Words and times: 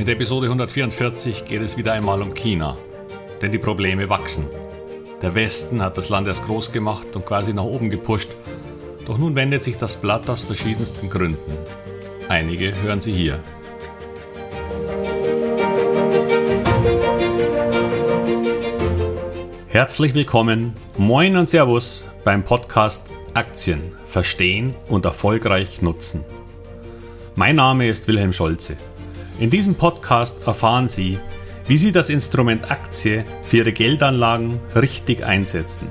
In 0.00 0.06
der 0.06 0.14
Episode 0.14 0.46
144 0.46 1.44
geht 1.44 1.60
es 1.60 1.76
wieder 1.76 1.92
einmal 1.92 2.22
um 2.22 2.32
China. 2.32 2.74
Denn 3.42 3.52
die 3.52 3.58
Probleme 3.58 4.08
wachsen. 4.08 4.46
Der 5.20 5.34
Westen 5.34 5.82
hat 5.82 5.98
das 5.98 6.08
Land 6.08 6.26
erst 6.26 6.46
groß 6.46 6.72
gemacht 6.72 7.08
und 7.12 7.26
quasi 7.26 7.52
nach 7.52 7.64
oben 7.64 7.90
gepusht. 7.90 8.30
Doch 9.04 9.18
nun 9.18 9.36
wendet 9.36 9.62
sich 9.62 9.76
das 9.76 9.96
Blatt 9.96 10.26
aus 10.30 10.44
verschiedensten 10.44 11.10
Gründen. 11.10 11.52
Einige 12.30 12.72
hören 12.80 13.02
Sie 13.02 13.12
hier. 13.12 13.40
Herzlich 19.68 20.14
willkommen, 20.14 20.72
moin 20.96 21.36
und 21.36 21.46
Servus 21.46 22.08
beim 22.24 22.42
Podcast 22.42 23.04
Aktien 23.34 23.92
verstehen 24.06 24.74
und 24.88 25.04
erfolgreich 25.04 25.82
nutzen. 25.82 26.24
Mein 27.34 27.56
Name 27.56 27.86
ist 27.86 28.08
Wilhelm 28.08 28.32
Scholze. 28.32 28.78
In 29.40 29.48
diesem 29.48 29.74
Podcast 29.74 30.46
erfahren 30.46 30.86
Sie, 30.86 31.18
wie 31.66 31.78
Sie 31.78 31.92
das 31.92 32.10
Instrument 32.10 32.70
Aktie 32.70 33.24
für 33.42 33.56
Ihre 33.56 33.72
Geldanlagen 33.72 34.60
richtig 34.76 35.24
einsetzen 35.24 35.88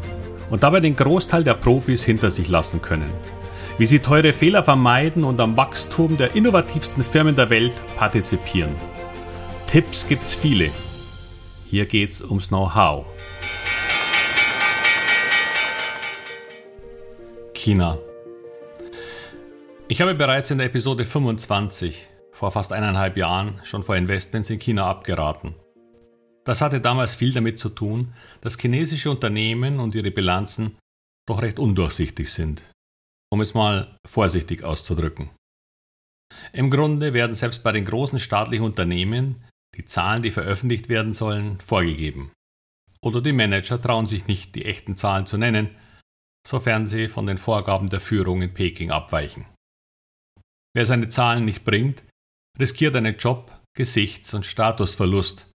und 0.51 0.61
dabei 0.61 0.81
den 0.81 0.95
Großteil 0.95 1.43
der 1.43 1.55
Profis 1.55 2.03
hinter 2.03 2.29
sich 2.29 2.47
lassen 2.47 2.79
können. 2.83 3.09
Wie 3.79 3.87
Sie 3.87 3.97
teure 3.97 4.33
Fehler 4.33 4.63
vermeiden 4.63 5.23
und 5.23 5.39
am 5.39 5.57
Wachstum 5.57 6.15
der 6.15 6.35
innovativsten 6.35 7.03
Firmen 7.03 7.35
der 7.35 7.49
Welt 7.49 7.73
partizipieren. 7.97 8.75
Tipps 9.65 10.07
gibt's 10.07 10.35
viele. 10.35 10.69
Hier 11.65 11.87
geht's 11.87 12.21
ums 12.21 12.49
Know-how. 12.49 13.07
China. 17.55 17.97
Ich 19.87 20.01
habe 20.01 20.13
bereits 20.13 20.51
in 20.51 20.59
der 20.59 20.67
Episode 20.67 21.03
25 21.03 22.09
vor 22.39 22.53
fast 22.53 22.71
eineinhalb 22.71 23.17
Jahren 23.17 23.59
schon 23.63 23.83
vor 23.83 23.97
Investments 23.97 24.49
in 24.49 24.59
China 24.59 24.89
abgeraten. 24.89 25.55
Das 26.45 26.61
hatte 26.61 26.79
damals 26.79 27.13
viel 27.13 27.33
damit 27.33 27.59
zu 27.59 27.67
tun, 27.67 28.13
dass 28.39 28.57
chinesische 28.57 29.11
Unternehmen 29.11 29.81
und 29.81 29.93
ihre 29.93 30.09
Bilanzen 30.09 30.77
doch 31.27 31.41
recht 31.41 31.59
undurchsichtig 31.59 32.31
sind, 32.31 32.63
um 33.29 33.41
es 33.41 33.55
mal 33.55 33.93
vorsichtig 34.07 34.63
auszudrücken. 34.63 35.31
Im 36.53 36.69
Grunde 36.69 37.13
werden 37.13 37.35
selbst 37.35 37.61
bei 37.61 37.73
den 37.73 37.83
großen 37.83 38.19
staatlichen 38.19 38.63
Unternehmen 38.63 39.43
die 39.75 39.85
Zahlen, 39.85 40.23
die 40.23 40.31
veröffentlicht 40.31 40.87
werden 40.87 41.11
sollen, 41.11 41.59
vorgegeben. 41.59 42.31
Oder 43.01 43.19
die 43.19 43.33
Manager 43.33 43.81
trauen 43.81 44.05
sich 44.05 44.27
nicht, 44.27 44.55
die 44.55 44.63
echten 44.63 44.95
Zahlen 44.95 45.25
zu 45.25 45.37
nennen, 45.37 45.75
sofern 46.47 46.87
sie 46.87 47.09
von 47.09 47.27
den 47.27 47.37
Vorgaben 47.37 47.87
der 47.87 47.99
Führung 47.99 48.41
in 48.41 48.53
Peking 48.53 48.91
abweichen. 48.91 49.45
Wer 50.73 50.85
seine 50.85 51.09
Zahlen 51.09 51.43
nicht 51.43 51.65
bringt, 51.65 52.03
riskiert 52.59 52.95
einen 52.95 53.17
Job, 53.17 53.51
Gesichts- 53.75 54.33
und 54.33 54.45
Statusverlust, 54.45 55.49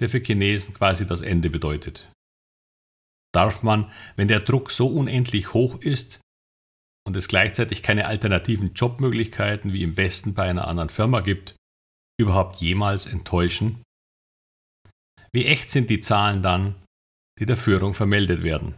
der 0.00 0.08
für 0.08 0.20
Chinesen 0.20 0.74
quasi 0.74 1.06
das 1.06 1.20
Ende 1.20 1.50
bedeutet. 1.50 2.10
Darf 3.34 3.62
man, 3.62 3.92
wenn 4.16 4.28
der 4.28 4.40
Druck 4.40 4.70
so 4.70 4.88
unendlich 4.88 5.52
hoch 5.52 5.80
ist 5.80 6.20
und 7.06 7.16
es 7.16 7.28
gleichzeitig 7.28 7.82
keine 7.82 8.06
alternativen 8.06 8.72
Jobmöglichkeiten 8.72 9.72
wie 9.72 9.82
im 9.82 9.96
Westen 9.96 10.34
bei 10.34 10.48
einer 10.48 10.66
anderen 10.66 10.88
Firma 10.88 11.20
gibt, 11.20 11.54
überhaupt 12.18 12.56
jemals 12.56 13.06
enttäuschen? 13.06 13.82
Wie 15.30 15.44
echt 15.44 15.70
sind 15.70 15.90
die 15.90 16.00
Zahlen 16.00 16.42
dann, 16.42 16.74
die 17.38 17.46
der 17.46 17.58
Führung 17.58 17.92
vermeldet 17.92 18.42
werden? 18.42 18.74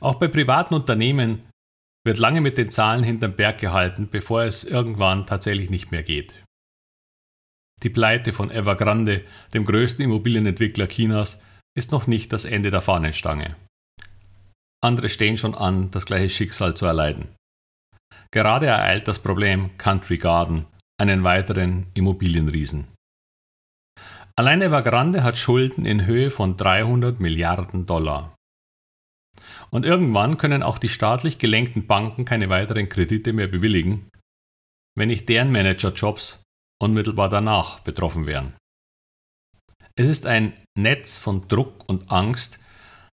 Auch 0.00 0.14
bei 0.18 0.28
privaten 0.28 0.74
Unternehmen 0.74 1.50
wird 2.06 2.18
lange 2.18 2.40
mit 2.40 2.56
den 2.56 2.70
Zahlen 2.70 3.02
hinterm 3.02 3.34
Berg 3.34 3.58
gehalten, 3.58 4.08
bevor 4.08 4.44
es 4.44 4.62
irgendwann 4.62 5.26
tatsächlich 5.26 5.70
nicht 5.70 5.90
mehr 5.90 6.04
geht. 6.04 6.34
Die 7.82 7.90
Pleite 7.90 8.32
von 8.32 8.50
Evergrande, 8.50 9.24
dem 9.52 9.64
größten 9.64 10.04
Immobilienentwickler 10.04 10.86
Chinas, 10.86 11.38
ist 11.76 11.90
noch 11.92 12.06
nicht 12.06 12.32
das 12.32 12.44
Ende 12.44 12.70
der 12.70 12.80
Fahnenstange. 12.80 13.56
Andere 14.82 15.08
stehen 15.08 15.36
schon 15.36 15.54
an, 15.54 15.90
das 15.90 16.06
gleiche 16.06 16.30
Schicksal 16.30 16.74
zu 16.74 16.86
erleiden. 16.86 17.28
Gerade 18.30 18.66
ereilt 18.66 19.08
das 19.08 19.18
Problem 19.18 19.76
Country 19.76 20.16
Garden, 20.16 20.66
einen 20.98 21.24
weiteren 21.24 21.88
Immobilienriesen. 21.94 22.86
Allein 24.36 24.62
Evergrande 24.62 25.24
hat 25.24 25.36
Schulden 25.36 25.84
in 25.84 26.06
Höhe 26.06 26.30
von 26.30 26.56
300 26.56 27.18
Milliarden 27.18 27.86
Dollar. 27.86 28.35
Und 29.70 29.84
irgendwann 29.84 30.38
können 30.38 30.62
auch 30.62 30.78
die 30.78 30.88
staatlich 30.88 31.38
gelenkten 31.38 31.86
Banken 31.86 32.24
keine 32.24 32.48
weiteren 32.48 32.88
Kredite 32.88 33.32
mehr 33.32 33.48
bewilligen, 33.48 34.08
wenn 34.96 35.08
nicht 35.08 35.28
deren 35.28 35.52
Managerjobs 35.52 36.42
unmittelbar 36.82 37.28
danach 37.28 37.80
betroffen 37.80 38.26
wären. 38.26 38.54
Es 39.96 40.06
ist 40.06 40.26
ein 40.26 40.52
Netz 40.76 41.18
von 41.18 41.48
Druck 41.48 41.88
und 41.88 42.10
Angst, 42.10 42.60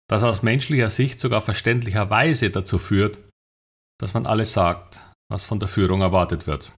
das 0.09 0.25
aus 0.25 0.43
menschlicher 0.43 0.91
Sicht 0.91 1.21
sogar 1.21 1.41
verständlicherweise 1.41 2.51
dazu 2.51 2.79
führt, 2.79 3.19
dass 4.01 4.15
man 4.15 4.27
alles 4.27 4.53
sagt, 4.53 5.01
was 5.31 5.47
von 5.47 5.61
der 5.61 5.69
Führung 5.69 6.01
erwartet 6.01 6.47
wird. 6.47 6.73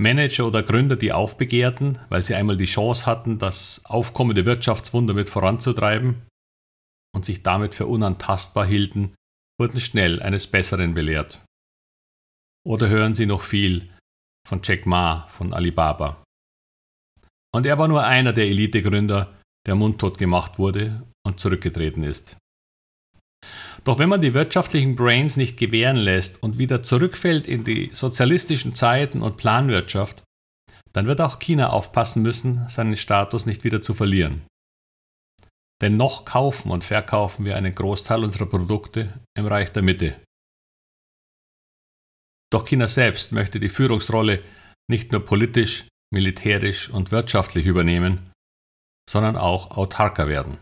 Manager 0.00 0.48
oder 0.48 0.64
Gründer, 0.64 0.96
die 0.96 1.12
aufbegehrten, 1.12 2.00
weil 2.08 2.24
sie 2.24 2.34
einmal 2.34 2.56
die 2.56 2.64
Chance 2.64 3.06
hatten, 3.06 3.38
das 3.38 3.80
aufkommende 3.84 4.44
Wirtschaftswunder 4.44 5.14
mit 5.14 5.30
voranzutreiben, 5.30 6.22
und 7.14 7.24
sich 7.24 7.42
damit 7.42 7.74
für 7.74 7.86
unantastbar 7.86 8.66
hielten, 8.66 9.14
wurden 9.58 9.80
schnell 9.80 10.20
eines 10.22 10.46
Besseren 10.46 10.94
belehrt. 10.94 11.42
Oder 12.66 12.88
hören 12.88 13.14
Sie 13.14 13.26
noch 13.26 13.42
viel 13.42 13.90
von 14.46 14.60
Jack 14.62 14.86
Ma 14.86 15.26
von 15.28 15.52
Alibaba. 15.52 16.22
Und 17.54 17.66
er 17.66 17.78
war 17.78 17.88
nur 17.88 18.04
einer 18.04 18.32
der 18.32 18.46
Elitegründer, 18.46 19.32
der 19.66 19.74
mundtot 19.74 20.18
gemacht 20.18 20.58
wurde 20.58 21.06
und 21.24 21.40
zurückgetreten 21.40 22.02
ist. 22.02 22.36
Doch 23.84 23.98
wenn 23.98 24.08
man 24.08 24.22
die 24.22 24.34
wirtschaftlichen 24.34 24.96
Brains 24.96 25.36
nicht 25.36 25.58
gewähren 25.58 25.96
lässt 25.96 26.42
und 26.42 26.58
wieder 26.58 26.82
zurückfällt 26.82 27.46
in 27.46 27.64
die 27.64 27.90
sozialistischen 27.92 28.74
Zeiten 28.74 29.22
und 29.22 29.36
Planwirtschaft, 29.36 30.22
dann 30.92 31.06
wird 31.06 31.20
auch 31.20 31.38
China 31.38 31.70
aufpassen 31.70 32.22
müssen, 32.22 32.68
seinen 32.68 32.96
Status 32.96 33.46
nicht 33.46 33.64
wieder 33.64 33.82
zu 33.82 33.94
verlieren. 33.94 34.42
Denn 35.84 35.98
noch 35.98 36.24
kaufen 36.24 36.70
und 36.70 36.82
verkaufen 36.82 37.44
wir 37.44 37.56
einen 37.56 37.74
Großteil 37.74 38.24
unserer 38.24 38.46
Produkte 38.46 39.20
im 39.36 39.44
Reich 39.44 39.70
der 39.70 39.82
Mitte. 39.82 40.18
Doch 42.50 42.64
China 42.66 42.88
selbst 42.88 43.32
möchte 43.32 43.60
die 43.60 43.68
Führungsrolle 43.68 44.42
nicht 44.90 45.12
nur 45.12 45.22
politisch, 45.26 45.86
militärisch 46.10 46.88
und 46.88 47.12
wirtschaftlich 47.12 47.66
übernehmen, 47.66 48.32
sondern 49.10 49.36
auch 49.36 49.72
autarker 49.76 50.26
werden. 50.26 50.56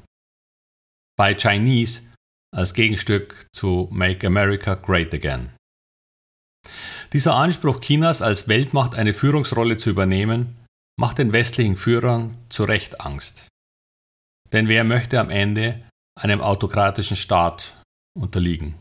Bei 1.17 1.37
Chinese 1.37 2.13
als 2.53 2.75
Gegenstück 2.75 3.47
zu 3.55 3.89
Make 3.93 4.27
America 4.27 4.75
Great 4.75 5.15
Again. 5.15 5.53
Dieser 7.13 7.37
Anspruch 7.37 7.79
Chinas 7.79 8.23
als 8.23 8.49
Weltmacht 8.49 8.97
eine 8.97 9.15
Führungsrolle 9.15 9.77
zu 9.77 9.91
übernehmen, 9.91 10.67
macht 10.99 11.19
den 11.19 11.33
westlichen 11.33 11.77
Führern 11.77 12.39
zu 12.49 12.65
Recht 12.65 13.01
Angst. 13.01 13.47
Denn 14.53 14.69
wer 14.69 14.85
möchte 14.85 15.19
am 15.19 15.31
Ende 15.31 15.83
einem 16.19 16.41
autokratischen 16.41 17.17
Staat 17.17 17.83
unterliegen? 18.19 18.81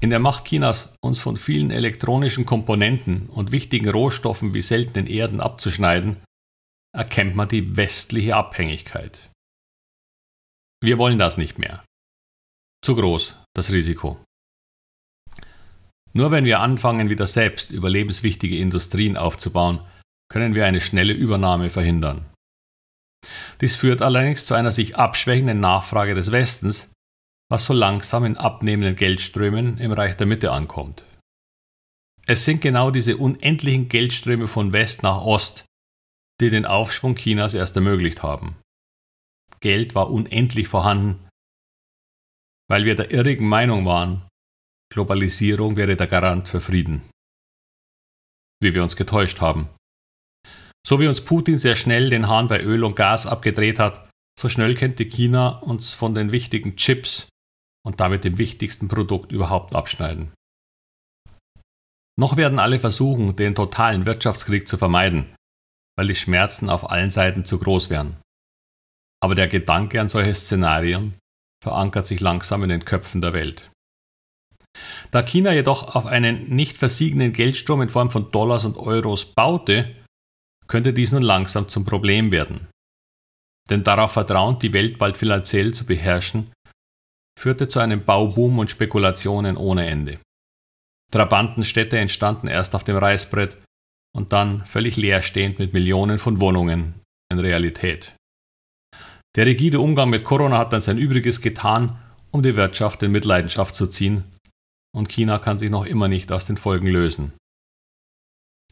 In 0.00 0.10
der 0.10 0.18
Macht 0.18 0.46
Chinas, 0.46 0.94
uns 1.02 1.20
von 1.20 1.36
vielen 1.36 1.70
elektronischen 1.70 2.46
Komponenten 2.46 3.28
und 3.28 3.52
wichtigen 3.52 3.88
Rohstoffen 3.88 4.54
wie 4.54 4.62
seltenen 4.62 5.06
Erden 5.06 5.40
abzuschneiden, 5.40 6.22
erkennt 6.94 7.34
man 7.34 7.48
die 7.48 7.76
westliche 7.76 8.34
Abhängigkeit. 8.34 9.30
Wir 10.82 10.96
wollen 10.96 11.18
das 11.18 11.36
nicht 11.36 11.58
mehr. 11.58 11.84
Zu 12.82 12.96
groß, 12.96 13.36
das 13.54 13.70
Risiko. 13.70 14.18
Nur 16.14 16.30
wenn 16.30 16.46
wir 16.46 16.60
anfangen, 16.60 17.10
wieder 17.10 17.26
selbst 17.26 17.70
überlebenswichtige 17.70 18.56
Industrien 18.58 19.18
aufzubauen, 19.18 19.80
können 20.30 20.54
wir 20.54 20.64
eine 20.64 20.80
schnelle 20.80 21.12
Übernahme 21.12 21.68
verhindern. 21.68 22.29
Dies 23.60 23.76
führt 23.76 24.02
allerdings 24.02 24.46
zu 24.46 24.54
einer 24.54 24.72
sich 24.72 24.96
abschwächenden 24.96 25.60
Nachfrage 25.60 26.14
des 26.14 26.32
Westens, 26.32 26.92
was 27.50 27.64
so 27.64 27.72
langsam 27.72 28.24
in 28.24 28.36
abnehmenden 28.36 28.96
Geldströmen 28.96 29.78
im 29.78 29.92
Reich 29.92 30.16
der 30.16 30.26
Mitte 30.26 30.52
ankommt. 30.52 31.04
Es 32.26 32.44
sind 32.44 32.60
genau 32.60 32.90
diese 32.90 33.16
unendlichen 33.16 33.88
Geldströme 33.88 34.46
von 34.46 34.72
West 34.72 35.02
nach 35.02 35.20
Ost, 35.20 35.64
die 36.40 36.50
den 36.50 36.64
Aufschwung 36.64 37.16
Chinas 37.16 37.54
erst 37.54 37.76
ermöglicht 37.76 38.22
haben. 38.22 38.56
Geld 39.60 39.94
war 39.94 40.10
unendlich 40.10 40.68
vorhanden, 40.68 41.28
weil 42.68 42.84
wir 42.84 42.94
der 42.94 43.10
irrigen 43.10 43.48
Meinung 43.48 43.84
waren, 43.84 44.28
Globalisierung 44.92 45.76
wäre 45.76 45.96
der 45.96 46.06
Garant 46.06 46.48
für 46.48 46.60
Frieden. 46.60 47.02
Wie 48.62 48.74
wir 48.74 48.82
uns 48.82 48.96
getäuscht 48.96 49.40
haben. 49.40 49.68
So 50.86 50.98
wie 51.00 51.06
uns 51.06 51.20
Putin 51.20 51.58
sehr 51.58 51.76
schnell 51.76 52.10
den 52.10 52.28
Hahn 52.28 52.48
bei 52.48 52.60
Öl 52.62 52.84
und 52.84 52.96
Gas 52.96 53.26
abgedreht 53.26 53.78
hat, 53.78 54.08
so 54.38 54.48
schnell 54.48 54.74
könnte 54.74 55.04
China 55.04 55.58
uns 55.58 55.92
von 55.92 56.14
den 56.14 56.32
wichtigen 56.32 56.76
Chips 56.76 57.28
und 57.86 58.00
damit 58.00 58.24
dem 58.24 58.38
wichtigsten 58.38 58.88
Produkt 58.88 59.32
überhaupt 59.32 59.74
abschneiden. 59.74 60.32
Noch 62.18 62.36
werden 62.36 62.58
alle 62.58 62.78
versuchen, 62.78 63.36
den 63.36 63.54
totalen 63.54 64.06
Wirtschaftskrieg 64.06 64.68
zu 64.68 64.76
vermeiden, 64.76 65.34
weil 65.96 66.06
die 66.06 66.14
Schmerzen 66.14 66.68
auf 66.68 66.90
allen 66.90 67.10
Seiten 67.10 67.44
zu 67.44 67.58
groß 67.58 67.90
wären. 67.90 68.16
Aber 69.22 69.34
der 69.34 69.48
Gedanke 69.48 70.00
an 70.00 70.08
solche 70.08 70.34
Szenarien 70.34 71.14
verankert 71.62 72.06
sich 72.06 72.20
langsam 72.20 72.62
in 72.62 72.70
den 72.70 72.84
Köpfen 72.84 73.20
der 73.20 73.32
Welt. 73.32 73.70
Da 75.10 75.22
China 75.22 75.52
jedoch 75.52 75.94
auf 75.94 76.06
einen 76.06 76.54
nicht 76.54 76.78
versiegenden 76.78 77.32
Geldstrom 77.32 77.82
in 77.82 77.88
Form 77.88 78.10
von 78.10 78.30
Dollars 78.30 78.64
und 78.64 78.76
Euros 78.78 79.26
baute, 79.26 79.94
könnte 80.70 80.92
dies 80.92 81.10
nun 81.12 81.22
langsam 81.22 81.68
zum 81.68 81.84
Problem 81.84 82.30
werden. 82.30 82.68
Denn 83.68 83.82
darauf 83.82 84.12
vertrauend, 84.12 84.62
die 84.62 84.72
Welt 84.72 84.98
bald 84.98 85.16
finanziell 85.16 85.74
zu 85.74 85.84
beherrschen, 85.84 86.52
führte 87.38 87.66
zu 87.66 87.80
einem 87.80 88.04
Bauboom 88.04 88.58
und 88.60 88.70
Spekulationen 88.70 89.56
ohne 89.56 89.86
Ende. 89.86 90.20
Trabantenstädte 91.12 91.98
entstanden 91.98 92.46
erst 92.46 92.76
auf 92.76 92.84
dem 92.84 92.96
Reißbrett 92.96 93.56
und 94.16 94.32
dann 94.32 94.64
völlig 94.64 94.96
leerstehend 94.96 95.58
mit 95.58 95.72
Millionen 95.72 96.18
von 96.18 96.40
Wohnungen 96.40 97.00
in 97.32 97.40
Realität. 97.40 98.14
Der 99.36 99.46
rigide 99.46 99.80
Umgang 99.80 100.08
mit 100.10 100.24
Corona 100.24 100.58
hat 100.58 100.72
dann 100.72 100.82
sein 100.82 100.98
Übriges 100.98 101.40
getan, 101.40 101.98
um 102.30 102.42
die 102.42 102.54
Wirtschaft 102.54 103.02
in 103.02 103.10
Mitleidenschaft 103.10 103.74
zu 103.74 103.88
ziehen, 103.88 104.24
und 104.94 105.08
China 105.08 105.38
kann 105.38 105.58
sich 105.58 105.70
noch 105.70 105.84
immer 105.84 106.06
nicht 106.06 106.30
aus 106.30 106.46
den 106.46 106.56
Folgen 106.56 106.86
lösen. 106.86 107.32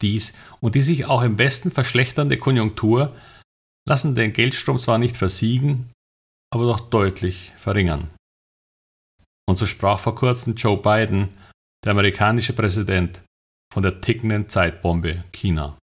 Dies 0.03 0.35
und 0.61 0.75
die 0.75 0.83
sich 0.83 1.07
auch 1.07 1.23
im 1.23 1.39
Westen 1.39 1.71
verschlechternde 1.71 2.39
Konjunktur 2.39 3.15
lassen 3.89 4.15
den 4.15 4.33
Geldstrom 4.33 4.79
zwar 4.79 4.99
nicht 4.99 5.17
versiegen, 5.17 5.91
aber 6.53 6.65
doch 6.67 6.81
deutlich 6.91 7.53
verringern. 7.57 8.11
Und 9.49 9.57
so 9.57 9.67
sprach 9.67 9.99
vor 9.99 10.15
kurzem 10.15 10.55
Joe 10.55 10.77
Biden, 10.77 11.35
der 11.85 11.93
amerikanische 11.93 12.53
Präsident, 12.53 13.23
von 13.73 13.83
der 13.83 14.01
tickenden 14.01 14.49
Zeitbombe 14.49 15.25
China. 15.33 15.79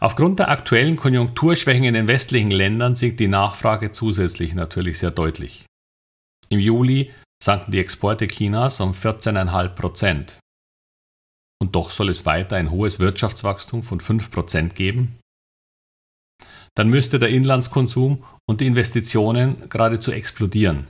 Aufgrund 0.00 0.38
der 0.38 0.50
aktuellen 0.50 0.96
Konjunkturschwächen 0.96 1.84
in 1.84 1.94
den 1.94 2.06
westlichen 2.06 2.50
Ländern 2.50 2.94
sinkt 2.94 3.18
die 3.18 3.28
Nachfrage 3.28 3.92
zusätzlich 3.92 4.54
natürlich 4.54 4.98
sehr 4.98 5.10
deutlich. 5.10 5.64
Im 6.48 6.60
Juli 6.60 7.12
sanken 7.42 7.72
die 7.72 7.80
Exporte 7.80 8.26
Chinas 8.28 8.80
um 8.80 8.92
14,5 8.92 9.68
Prozent. 9.70 10.38
Und 11.60 11.74
doch 11.74 11.90
soll 11.90 12.08
es 12.08 12.24
weiter 12.24 12.56
ein 12.56 12.70
hohes 12.70 12.98
Wirtschaftswachstum 12.98 13.82
von 13.82 14.00
5 14.00 14.30
Prozent 14.30 14.74
geben? 14.74 15.18
Dann 16.76 16.88
müsste 16.88 17.18
der 17.18 17.30
Inlandskonsum 17.30 18.24
und 18.48 18.60
die 18.60 18.66
Investitionen 18.66 19.68
geradezu 19.68 20.12
explodieren. 20.12 20.86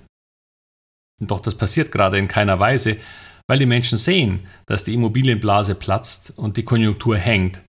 Doch 1.21 1.41
das 1.41 1.55
passiert 1.55 1.91
gerade 1.91 2.19
in 2.19 2.29
keiner 2.29 2.61
Weise, 2.61 2.99
weil 3.49 3.59
die 3.59 3.67
Menschen 3.67 3.97
sehen, 3.97 4.47
dass 4.67 4.85
die 4.85 4.95
Immobilienblase 4.95 5.75
platzt 5.75 6.33
und 6.37 6.57
die 6.59 6.65
Konjunktur 6.65 7.17
hängt 7.17 7.63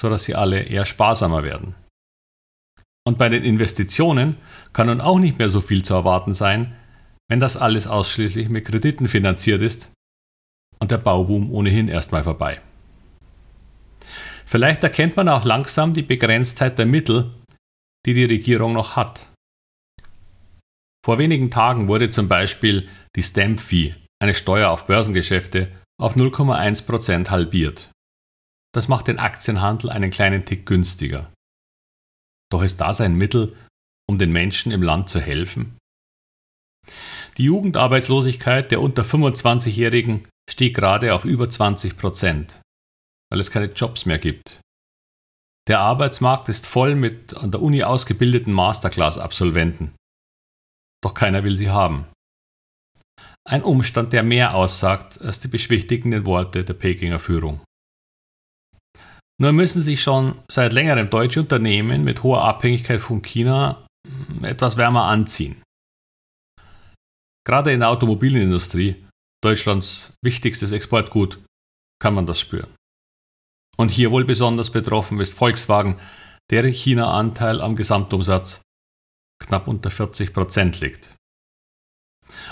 sodass 0.00 0.24
sie 0.24 0.34
alle 0.34 0.62
eher 0.62 0.86
sparsamer 0.86 1.42
werden. 1.42 1.74
Und 3.06 3.18
bei 3.18 3.28
den 3.28 3.44
Investitionen 3.44 4.36
kann 4.72 4.86
nun 4.86 5.00
auch 5.00 5.18
nicht 5.18 5.38
mehr 5.38 5.50
so 5.50 5.60
viel 5.60 5.82
zu 5.82 5.94
erwarten 5.94 6.32
sein, 6.32 6.74
wenn 7.28 7.40
das 7.40 7.56
alles 7.56 7.86
ausschließlich 7.86 8.48
mit 8.48 8.64
Krediten 8.64 9.08
finanziert 9.08 9.62
ist 9.62 9.90
und 10.80 10.90
der 10.90 10.98
Bauboom 10.98 11.52
ohnehin 11.52 11.88
erstmal 11.88 12.24
vorbei. 12.24 12.60
Vielleicht 14.46 14.82
erkennt 14.82 15.16
man 15.16 15.28
auch 15.28 15.44
langsam 15.44 15.94
die 15.94 16.02
Begrenztheit 16.02 16.78
der 16.78 16.86
Mittel, 16.86 17.30
die 18.04 18.14
die 18.14 18.24
Regierung 18.24 18.72
noch 18.72 18.96
hat. 18.96 19.28
Vor 21.04 21.18
wenigen 21.18 21.50
Tagen 21.50 21.88
wurde 21.88 22.10
zum 22.10 22.28
Beispiel 22.28 22.88
die 23.16 23.22
Stamp 23.22 23.60
Fee, 23.60 23.94
eine 24.20 24.34
Steuer 24.34 24.70
auf 24.70 24.86
Börsengeschäfte, 24.86 25.70
auf 26.00 26.16
0,1% 26.16 27.30
halbiert. 27.30 27.90
Das 28.74 28.88
macht 28.88 29.08
den 29.08 29.18
Aktienhandel 29.18 29.90
einen 29.90 30.10
kleinen 30.10 30.44
Tick 30.44 30.66
günstiger. 30.66 31.32
Doch 32.50 32.62
ist 32.62 32.80
das 32.80 33.00
ein 33.00 33.14
Mittel, 33.14 33.56
um 34.08 34.18
den 34.18 34.32
Menschen 34.32 34.72
im 34.72 34.82
Land 34.82 35.08
zu 35.08 35.20
helfen? 35.20 35.76
Die 37.36 37.44
Jugendarbeitslosigkeit 37.44 38.70
der 38.70 38.80
unter 38.80 39.02
25-Jährigen 39.02 40.28
stieg 40.50 40.74
gerade 40.74 41.14
auf 41.14 41.24
über 41.24 41.48
20 41.48 41.96
Prozent, 41.96 42.60
weil 43.30 43.40
es 43.40 43.50
keine 43.50 43.66
Jobs 43.66 44.06
mehr 44.06 44.18
gibt. 44.18 44.60
Der 45.68 45.80
Arbeitsmarkt 45.80 46.48
ist 46.48 46.66
voll 46.66 46.94
mit 46.94 47.34
an 47.34 47.52
der 47.52 47.62
Uni 47.62 47.84
ausgebildeten 47.84 48.52
Masterclass-Absolventen. 48.52 49.94
Doch 51.02 51.14
keiner 51.14 51.44
will 51.44 51.56
sie 51.56 51.70
haben. 51.70 52.06
Ein 53.48 53.62
Umstand, 53.62 54.12
der 54.12 54.22
mehr 54.22 54.54
aussagt 54.54 55.20
als 55.20 55.40
die 55.40 55.48
beschwichtigenden 55.48 56.26
Worte 56.26 56.64
der 56.64 56.74
Pekinger 56.74 57.18
Führung. 57.18 57.60
Nur 59.40 59.52
müssen 59.52 59.82
sich 59.82 60.02
schon 60.02 60.38
seit 60.50 60.72
längerem 60.72 61.08
deutsche 61.08 61.40
Unternehmen 61.40 62.04
mit 62.04 62.22
hoher 62.22 62.44
Abhängigkeit 62.44 63.00
von 63.00 63.22
China 63.22 63.86
etwas 64.42 64.76
wärmer 64.76 65.04
anziehen. 65.04 65.62
Gerade 67.50 67.72
in 67.72 67.80
der 67.80 67.88
Automobilindustrie, 67.88 69.04
Deutschlands 69.42 70.14
wichtigstes 70.22 70.70
Exportgut, 70.70 71.42
kann 72.00 72.14
man 72.14 72.24
das 72.24 72.38
spüren. 72.38 72.72
Und 73.76 73.90
hier 73.90 74.12
wohl 74.12 74.24
besonders 74.24 74.70
betroffen 74.70 75.18
ist 75.18 75.36
Volkswagen, 75.36 75.98
deren 76.52 76.70
China-Anteil 76.70 77.60
am 77.60 77.74
Gesamtumsatz 77.74 78.62
knapp 79.44 79.66
unter 79.66 79.90
40 79.90 80.32
Prozent 80.32 80.80
liegt. 80.80 81.12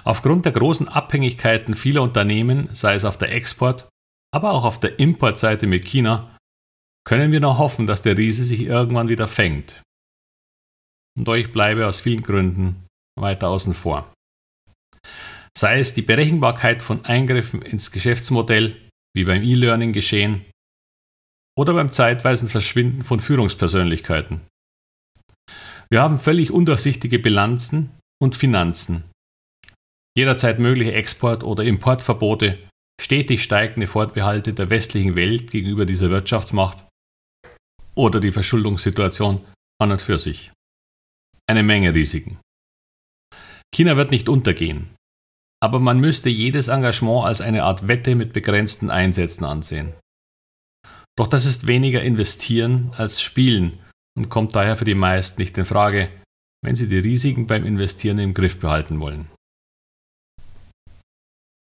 Aufgrund 0.03 0.47
der 0.47 0.53
großen 0.53 0.89
Abhängigkeiten 0.89 1.77
vieler 1.77 2.03
Unternehmen, 2.03 2.69
sei 2.75 2.97
es 2.97 3.05
auf 3.05 3.17
der 3.17 3.31
Export, 3.31 3.89
aber 4.35 4.51
auch 4.51 4.65
auf 4.65 4.81
der 4.81 4.99
Importseite 4.99 5.69
mit 5.69 5.85
China, 5.85 6.37
können 7.05 7.31
wir 7.31 7.39
noch 7.39 7.59
hoffen, 7.59 7.87
dass 7.87 8.03
der 8.03 8.19
Riese 8.19 8.43
sich 8.43 8.63
irgendwann 8.63 9.09
wieder 9.09 9.29
fängt. 9.29 9.81
Und 11.17 11.29
ich 11.37 11.53
bleibe 11.53 11.87
aus 11.87 12.01
vielen 12.01 12.25
Gründen 12.25 12.85
weiter 13.17 13.47
außen 13.49 13.75
vor. 13.75 14.13
Sei 15.57 15.81
es 15.81 15.95
die 15.95 16.03
Berechenbarkeit 16.03 16.83
von 16.83 17.05
Eingriffen 17.05 17.63
ins 17.63 17.91
Geschäftsmodell, 17.91 18.77
wie 19.15 19.25
beim 19.25 19.43
E-Learning 19.43 19.93
geschehen, 19.93 20.45
oder 21.59 21.75
beim 21.75 21.91
zeitweisen 21.91 22.49
Verschwinden 22.49 23.03
von 23.03 23.19
Führungspersönlichkeiten. 23.19 24.43
Wir 25.91 26.03
haben 26.03 26.19
völlig 26.19 26.53
undurchsichtige 26.53 27.19
Bilanzen 27.19 27.91
und 28.23 28.37
Finanzen. 28.37 29.05
Jederzeit 30.17 30.59
mögliche 30.59 30.93
Export- 30.93 31.43
oder 31.45 31.65
Importverbote, 31.65 32.59
stetig 33.01 33.43
steigende 33.43 33.87
Fortbehalte 33.87 34.53
der 34.53 34.71
westlichen 34.71 35.17
Welt 35.17 35.51
gegenüber 35.51 35.87
dieser 35.87 36.11
Wirtschaftsmacht 36.11 36.85
oder 37.95 38.21
die 38.21 38.33
Verschuldungssituation 38.33 39.45
an 39.81 39.93
und 39.93 40.03
für 40.03 40.19
sich. 40.19 40.53
Eine 41.49 41.63
Menge 41.63 41.95
Risiken. 41.95 42.39
China 43.75 43.97
wird 43.97 44.11
nicht 44.11 44.29
untergehen, 44.29 44.95
aber 45.61 45.81
man 45.81 45.99
müsste 45.99 46.29
jedes 46.29 46.69
Engagement 46.69 47.25
als 47.25 47.41
eine 47.41 47.65
Art 47.65 47.89
Wette 47.89 48.15
mit 48.15 48.33
begrenzten 48.33 48.91
Einsätzen 48.91 49.45
ansehen. 49.45 49.95
Doch 51.17 51.27
das 51.27 51.47
ist 51.47 51.67
weniger 51.67 52.03
investieren 52.03 52.93
als 52.97 53.21
spielen 53.21 53.81
und 54.17 54.29
kommt 54.29 54.55
daher 54.55 54.77
für 54.77 54.85
die 54.85 54.95
meisten 54.95 55.41
nicht 55.41 55.59
in 55.59 55.65
Frage, 55.65 56.11
wenn 56.63 56.77
sie 56.77 56.89
die 56.89 56.99
Risiken 56.99 57.47
beim 57.47 57.65
Investieren 57.65 58.19
im 58.19 58.35
Griff 58.35 58.61
behalten 58.61 59.01
wollen. 59.01 59.29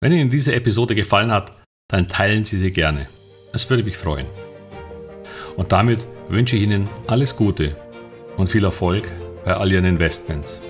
Wenn 0.01 0.13
Ihnen 0.13 0.31
diese 0.31 0.55
Episode 0.55 0.95
gefallen 0.95 1.33
hat, 1.33 1.61
dann 1.91 2.07
teilen 2.07 2.45
Sie 2.45 2.59
sie 2.59 2.71
gerne. 2.71 3.09
Es 3.53 3.69
würde 3.69 3.83
mich 3.83 3.97
freuen. 3.97 4.27
Und 5.57 5.73
damit 5.73 6.07
wünsche 6.29 6.57
ich 6.57 6.63
Ihnen 6.63 6.89
alles 7.09 7.35
Gute 7.35 7.77
und 8.37 8.49
viel 8.49 8.63
Erfolg 8.63 9.11
bei 9.45 9.55
all 9.55 9.73
Ihren 9.73 9.87
Investments. 9.87 10.61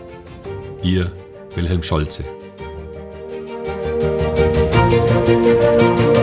Ihr 0.83 1.12
Wilhelm 1.55 1.83
Scholze. 1.83 2.25
Música 5.29 6.18